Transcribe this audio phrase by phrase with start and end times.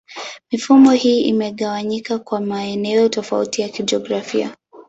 [0.51, 4.55] Mifumo hii imegawanyika kwa maeneo tofauti ya kijiografia.